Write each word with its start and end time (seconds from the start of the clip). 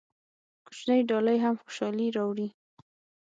کوچنۍ 0.65 1.01
ډالۍ 1.09 1.37
هم 1.43 1.55
خوشحالي 1.63 2.07
راوړي. 2.17 2.47